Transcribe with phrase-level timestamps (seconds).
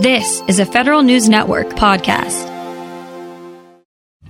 [0.00, 2.46] This is a Federal News Network podcast.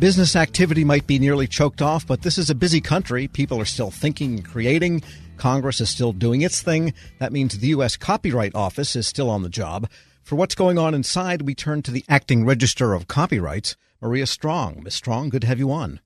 [0.00, 3.28] Business activity might be nearly choked off, but this is a busy country.
[3.28, 5.00] People are still thinking and creating.
[5.36, 6.92] Congress is still doing its thing.
[7.20, 7.96] That means the U.S.
[7.96, 9.88] Copyright Office is still on the job.
[10.24, 14.82] For what's going on inside, we turn to the acting register of copyrights, Maria Strong.
[14.82, 14.94] Ms.
[14.94, 16.00] Strong, good to have you on.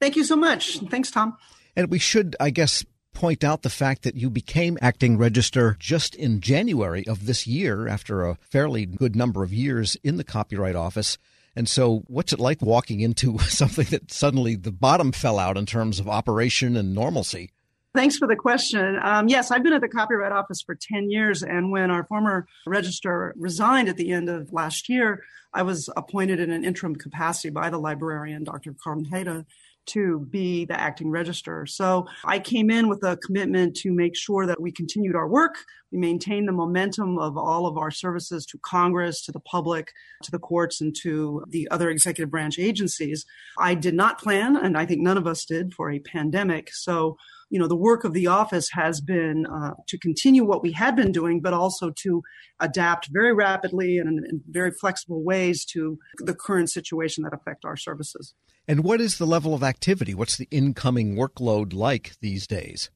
[0.00, 0.78] Thank you so much.
[0.78, 1.36] Thanks, Tom.
[1.74, 6.14] And we should, I guess, point out the fact that you became acting register just
[6.14, 10.76] in January of this year after a fairly good number of years in the Copyright
[10.76, 11.18] Office.
[11.54, 15.66] And so, what's it like walking into something that suddenly the bottom fell out in
[15.66, 17.50] terms of operation and normalcy?
[17.94, 18.98] Thanks for the question.
[19.02, 21.42] Um, yes, I've been at the Copyright Office for 10 years.
[21.42, 26.40] And when our former registrar resigned at the end of last year, I was appointed
[26.40, 28.74] in an interim capacity by the librarian, Dr.
[28.82, 29.46] Carla Hayden,
[29.86, 31.66] to be the acting register.
[31.66, 35.56] So I came in with a commitment to make sure that we continued our work,
[35.92, 40.30] we maintained the momentum of all of our services to Congress, to the public, to
[40.30, 43.26] the courts, and to the other executive branch agencies.
[43.58, 46.72] I did not plan, and I think none of us did, for a pandemic.
[46.72, 47.18] So
[47.52, 50.96] you know the work of the office has been uh, to continue what we had
[50.96, 52.22] been doing but also to
[52.60, 57.64] adapt very rapidly and in, in very flexible ways to the current situation that affect
[57.64, 58.34] our services
[58.68, 60.14] and what is the level of activity?
[60.14, 62.90] What's the incoming workload like these days?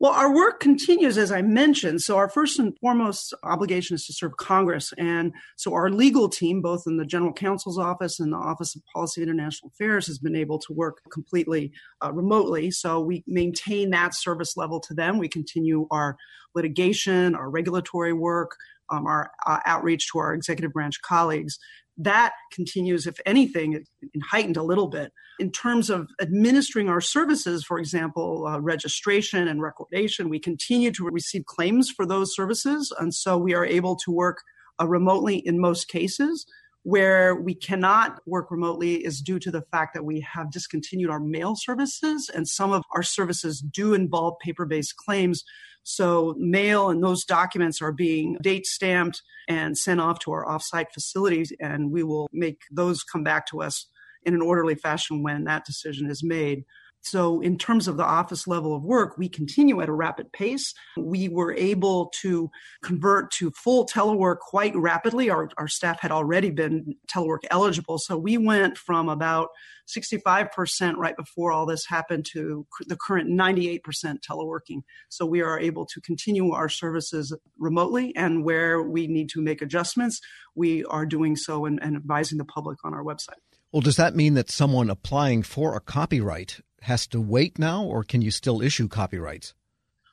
[0.00, 2.02] Well, our work continues, as I mentioned.
[2.02, 4.92] So, our first and foremost obligation is to serve Congress.
[4.96, 8.82] And so, our legal team, both in the General Counsel's office and the Office of
[8.94, 12.70] Policy and International Affairs, has been able to work completely uh, remotely.
[12.70, 15.18] So, we maintain that service level to them.
[15.18, 16.16] We continue our
[16.54, 18.52] litigation, our regulatory work,
[18.90, 21.58] um, our uh, outreach to our executive branch colleagues
[21.98, 25.12] that continues, if anything, in heightened a little bit.
[25.40, 31.04] In terms of administering our services, for example, uh, registration and recordation, we continue to
[31.04, 32.92] receive claims for those services.
[32.98, 34.38] And so we are able to work
[34.80, 36.46] uh, remotely in most cases.
[36.88, 41.20] Where we cannot work remotely is due to the fact that we have discontinued our
[41.20, 45.44] mail services, and some of our services do involve paper based claims.
[45.82, 50.90] So, mail and those documents are being date stamped and sent off to our offsite
[50.94, 53.84] facilities, and we will make those come back to us
[54.22, 56.64] in an orderly fashion when that decision is made.
[57.10, 60.74] So, in terms of the office level of work, we continue at a rapid pace.
[60.96, 62.50] We were able to
[62.82, 65.30] convert to full telework quite rapidly.
[65.30, 67.98] Our, our staff had already been telework eligible.
[67.98, 69.48] So, we went from about
[69.88, 73.80] 65% right before all this happened to the current 98%
[74.20, 74.82] teleworking.
[75.08, 78.14] So, we are able to continue our services remotely.
[78.16, 80.20] And where we need to make adjustments,
[80.54, 83.40] we are doing so and, and advising the public on our website.
[83.72, 88.02] Well, does that mean that someone applying for a copyright has to wait now, or
[88.02, 89.52] can you still issue copyrights?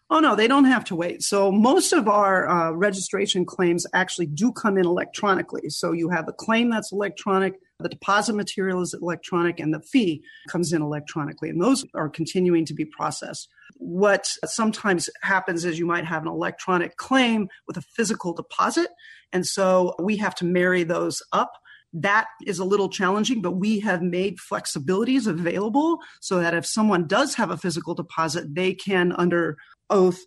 [0.10, 1.24] Oh, no, they don't have to wait.
[1.24, 5.70] So most of our uh, registration claims actually do come in electronically.
[5.70, 10.22] So you have a claim that's electronic, the deposit material is electronic, and the fee
[10.48, 11.50] comes in electronically.
[11.50, 13.48] And those are continuing to be processed.
[13.78, 18.90] What sometimes happens is you might have an electronic claim with a physical deposit.
[19.34, 21.54] And so we have to marry those up
[21.96, 27.08] that is a little challenging, but we have made flexibilities available so that if someone
[27.08, 29.58] does have a physical deposit, they can, under
[29.90, 30.20] oath,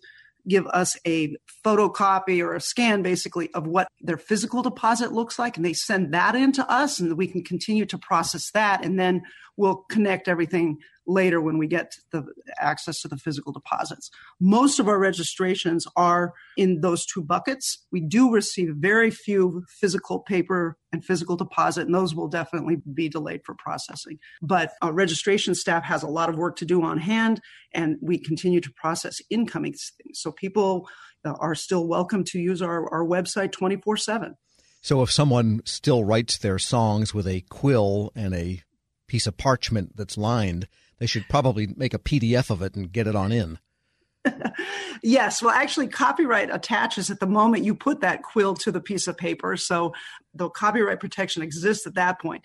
[0.47, 5.57] give us a photocopy or a scan basically of what their physical deposit looks like
[5.57, 8.99] and they send that in to us and we can continue to process that and
[8.99, 9.21] then
[9.57, 10.77] we'll connect everything
[11.09, 12.23] later when we get the
[12.59, 14.09] access to the physical deposits.
[14.39, 17.85] Most of our registrations are in those two buckets.
[17.91, 23.09] We do receive very few physical paper and physical deposit, and those will definitely be
[23.09, 24.19] delayed for processing.
[24.41, 27.41] But our registration staff has a lot of work to do on hand,
[27.73, 30.19] and we continue to process incoming things.
[30.19, 30.87] So people
[31.25, 34.35] uh, are still welcome to use our, our website 24 7.
[34.81, 38.63] So if someone still writes their songs with a quill and a
[39.07, 40.67] piece of parchment that's lined,
[40.99, 43.59] they should probably make a PDF of it and get it on in.
[45.03, 45.41] yes.
[45.41, 49.17] Well, actually, copyright attaches at the moment you put that quill to the piece of
[49.17, 49.55] paper.
[49.57, 49.93] So
[50.33, 52.43] the copyright protection exists at that point.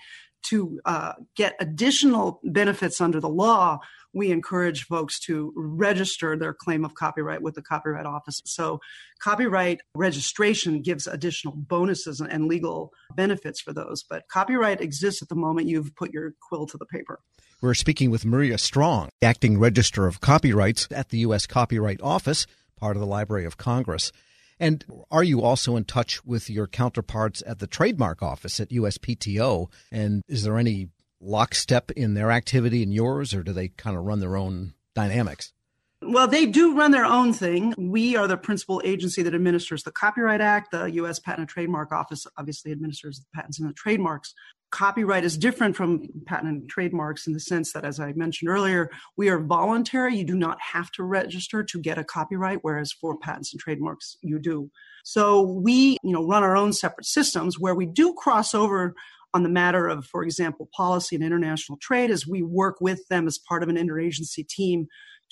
[0.49, 3.79] To uh, get additional benefits under the law,
[4.13, 8.43] we encourage folks to register their claim of copyright with the Copyright Office.
[8.45, 8.81] So,
[9.23, 14.05] copyright registration gives additional bonuses and legal benefits for those.
[14.09, 17.21] But copyright exists at the moment you've put your quill to the paper.
[17.65, 21.47] We're speaking with Maria Strong, acting Register of Copyrights at the U.S.
[21.47, 22.47] Copyright Office,
[22.77, 24.13] part of the Library of Congress.
[24.61, 29.73] And are you also in touch with your counterparts at the Trademark Office at USPTO?
[29.91, 30.89] And is there any
[31.23, 35.55] lockstep in their activity and yours, or do they kind of run their own dynamics?
[36.03, 37.73] Well, they do run their own thing.
[37.79, 40.71] We are the principal agency that administers the Copyright Act.
[40.71, 41.19] The U.S.
[41.19, 44.35] Patent and Trademark Office obviously administers the patents and the trademarks.
[44.75, 48.91] Copyright is different from patent and trademarks in the sense that, as I mentioned earlier,
[49.17, 50.17] we are voluntary.
[50.17, 54.17] You do not have to register to get a copyright, whereas for patents and trademarks,
[54.21, 54.73] you do.
[55.05, 58.97] So we, you know, run our own separate systems where we do cross over
[59.33, 63.29] on the matter of, for example, policy and international trade as we work with them
[63.29, 64.89] as part of an interagency team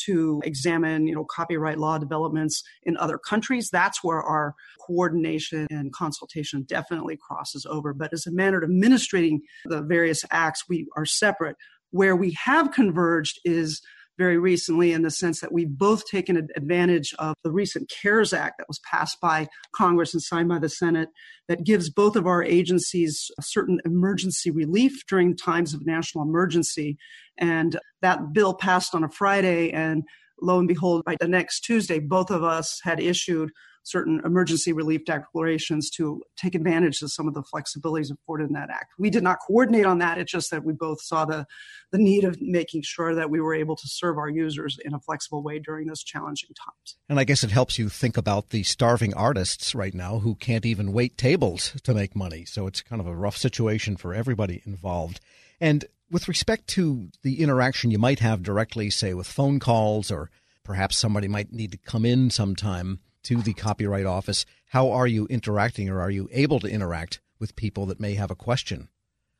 [0.06, 3.70] to examine, you know, copyright law developments in other countries.
[3.70, 4.54] That's where our
[4.86, 7.94] coordination and consultation definitely crosses over.
[7.94, 11.56] But as a matter of administrating the various acts, we are separate.
[11.90, 13.80] Where we have converged is
[14.18, 18.58] very recently in the sense that we've both taken advantage of the recent CARES Act
[18.58, 21.08] that was passed by Congress and signed by the Senate
[21.48, 26.96] that gives both of our agencies a certain emergency relief during times of national emergency.
[27.38, 30.02] And that bill passed on a Friday, and
[30.40, 33.50] lo and behold, by the next Tuesday, both of us had issued
[33.82, 38.70] certain emergency relief declarations to take advantage of some of the flexibilities afforded in that
[38.70, 38.92] act.
[38.98, 40.18] We did not coordinate on that.
[40.18, 41.46] It's just that we both saw the,
[41.90, 45.00] the need of making sure that we were able to serve our users in a
[45.00, 46.96] flexible way during those challenging times.
[47.08, 50.66] And I guess it helps you think about the starving artists right now who can't
[50.66, 52.44] even wait tables to make money.
[52.44, 55.20] So it's kind of a rough situation for everybody involved.
[55.60, 60.30] And with respect to the interaction you might have directly, say, with phone calls, or
[60.62, 65.26] perhaps somebody might need to come in sometime to the Copyright Office, how are you
[65.26, 68.88] interacting or are you able to interact with people that may have a question?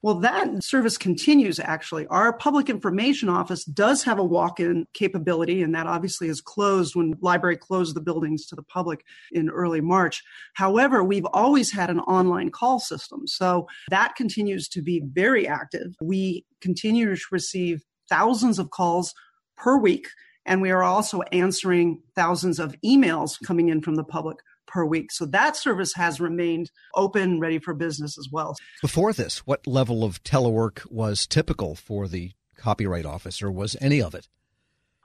[0.03, 2.09] Well, that service continues actually.
[2.09, 6.97] Our public information office does have a walk in capability, and that obviously is closed
[6.97, 10.25] when library closed the buildings to the public in early March.
[10.55, 13.29] However, we've always had an online call system.
[13.29, 15.95] So that continues to be very active.
[16.03, 19.15] We continue to receive thousands of calls
[19.57, 20.09] per week,
[20.47, 25.13] and we are also answering thousands of emails coming in from the public per week.
[25.13, 28.57] So that service has remained open, ready for business as well.
[28.81, 34.01] Before this, what level of telework was typical for the Copyright Office, or was any
[34.01, 34.29] of it?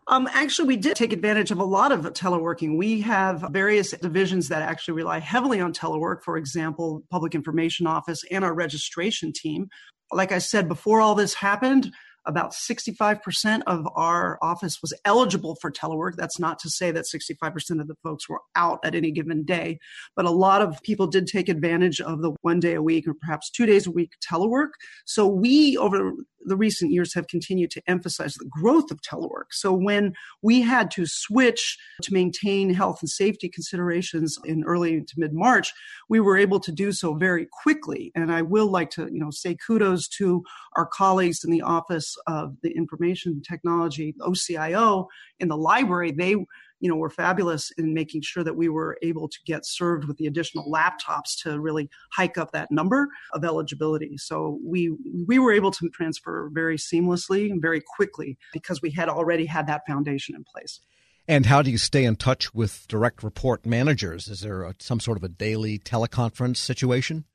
[0.10, 2.78] Um, actually, we did take advantage of a lot of teleworking.
[2.78, 6.24] We have various divisions that actually rely heavily on telework.
[6.24, 9.68] For example, Public Information Office and our registration team.
[10.14, 11.92] Like I said, before all this happened,
[12.28, 16.16] about 65% of our office was eligible for telework.
[16.16, 19.80] That's not to say that 65% of the folks were out at any given day,
[20.16, 23.14] but a lot of people did take advantage of the one day a week or
[23.14, 24.70] perhaps two days a week telework.
[25.06, 26.12] So we, over
[26.48, 29.52] the recent years have continued to emphasize the growth of telework.
[29.52, 35.14] So when we had to switch to maintain health and safety considerations in early to
[35.18, 35.74] mid March,
[36.10, 38.12] we were able to do so very quickly.
[38.16, 40.44] And I will like to, you know, say kudos to
[40.76, 45.08] our colleagues in the Office of the Information Technology, OCIO,
[45.40, 46.12] in the library.
[46.12, 46.36] They
[46.80, 50.06] you know, we were fabulous in making sure that we were able to get served
[50.06, 54.18] with the additional laptops to really hike up that number of eligibility.
[54.18, 54.96] So we
[55.26, 59.68] we were able to transfer very seamlessly and very quickly because we had already had
[59.68, 60.82] that foundation in place.
[61.28, 64.30] And how do you stay in touch with direct report managers?
[64.30, 67.26] Is there a, some sort of a daily teleconference situation?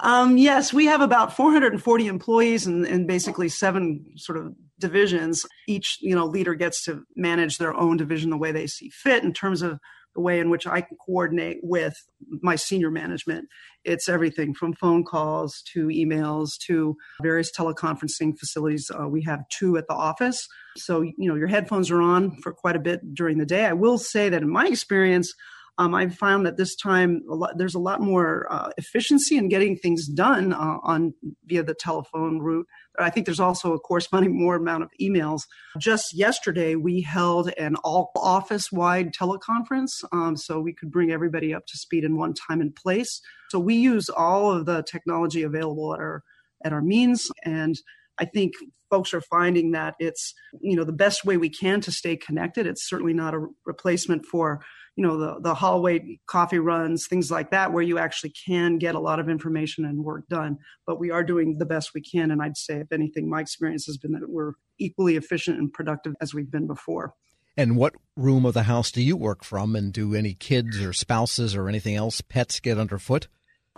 [0.00, 5.46] Um, yes, we have about 440 employees and, and, basically seven sort of divisions.
[5.66, 9.24] Each, you know, leader gets to manage their own division the way they see fit
[9.24, 9.78] in terms of
[10.14, 11.94] the way in which I can coordinate with
[12.42, 13.48] my senior management.
[13.84, 18.90] It's everything from phone calls to emails to various teleconferencing facilities.
[18.90, 20.48] Uh, we have two at the office.
[20.76, 23.66] So, you know, your headphones are on for quite a bit during the day.
[23.66, 25.32] I will say that in my experience,
[25.78, 29.48] um, I've found that this time a lot, there's a lot more uh, efficiency in
[29.48, 31.12] getting things done uh, on
[31.44, 32.66] via the telephone route.
[32.98, 35.42] I think there's also a corresponding more amount of emails.
[35.78, 41.52] Just yesterday, we held an all office wide teleconference um, so we could bring everybody
[41.52, 43.20] up to speed in one time and place.
[43.50, 46.22] So we use all of the technology available at our
[46.64, 47.76] at our means and
[48.18, 48.54] I think
[48.90, 52.66] folks are finding that it's you know the best way we can to stay connected.
[52.66, 54.60] It's certainly not a replacement for
[54.96, 58.94] you know the the hallway coffee runs things like that where you actually can get
[58.94, 60.58] a lot of information and work done.
[60.86, 63.86] But we are doing the best we can and i'd say if anything my experience
[63.86, 67.14] has been that we're equally efficient and productive as we've been before.
[67.56, 69.74] And what room of the house do you work from?
[69.74, 73.28] And do any kids or spouses or anything else pets get underfoot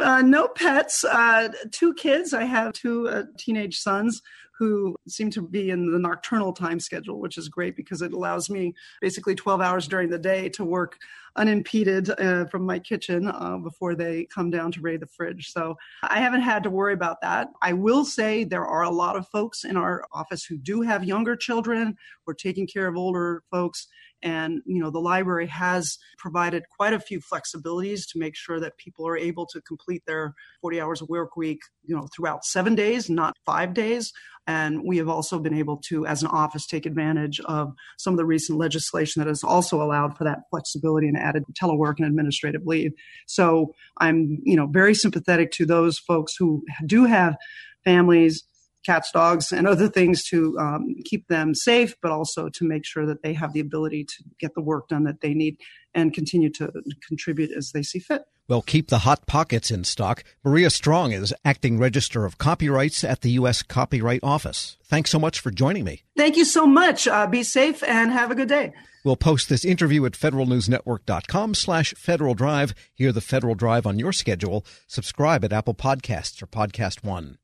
[0.01, 1.05] uh, no pets.
[1.05, 2.35] Uh, two kids.
[2.35, 4.23] I have two uh, teenage sons
[4.59, 8.51] who seem to be in the nocturnal time schedule, which is great because it allows
[8.51, 10.99] me basically 12 hours during the day to work
[11.37, 15.53] unimpeded uh, from my kitchen uh, before they come down to raid the fridge.
[15.53, 17.51] So I haven't had to worry about that.
[17.63, 21.05] I will say there are a lot of folks in our office who do have
[21.05, 21.97] younger children.
[22.27, 23.87] We're taking care of older folks.
[24.23, 28.77] And, you know, the library has provided quite a few flexibilities to make sure that
[28.77, 32.75] people are able to complete their 40 hours a work week, you know, throughout seven
[32.75, 34.13] days, not five days.
[34.47, 38.19] And we have also been able to, as an office, take advantage of some of
[38.19, 42.67] the recent legislation that has also allowed for that flexibility and added telework and administrative
[42.67, 42.93] leave.
[43.27, 47.37] So I'm, you know, very sympathetic to those folks who do have
[47.85, 48.43] families
[48.85, 53.07] cats, dogs, and other things to um, keep them safe, but also to make sure
[53.07, 55.57] that they have the ability to get the work done that they need
[55.95, 56.73] and continue to
[57.07, 58.23] contribute as they see fit.
[58.49, 60.25] Well, keep the hot pockets in stock.
[60.43, 63.63] Maria Strong is acting register of copyrights at the U.S.
[63.63, 64.79] Copyright Office.
[64.85, 66.03] Thanks so much for joining me.
[66.17, 67.07] Thank you so much.
[67.07, 68.73] Uh, be safe and have a good day.
[69.05, 72.75] We'll post this interview at federalnewsnetwork.com slash Federal Drive.
[72.95, 74.65] Hear the Federal Drive on your schedule.
[74.87, 77.37] Subscribe at Apple Podcasts or Podcast One.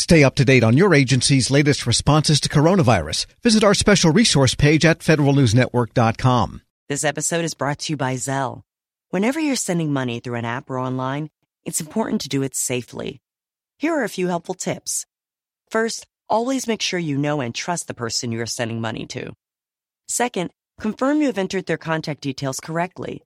[0.00, 3.26] Stay up to date on your agency's latest responses to coronavirus.
[3.42, 6.62] Visit our special resource page at federalnewsnetwork.com.
[6.88, 8.62] This episode is brought to you by Zelle.
[9.10, 11.28] Whenever you're sending money through an app or online,
[11.66, 13.20] it's important to do it safely.
[13.76, 15.04] Here are a few helpful tips.
[15.68, 19.34] First, always make sure you know and trust the person you are sending money to.
[20.08, 23.22] Second, confirm you have entered their contact details correctly.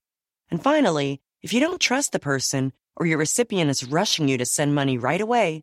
[0.50, 4.44] And finally, if you don't trust the person or your recipient is rushing you to
[4.44, 5.62] send money right away,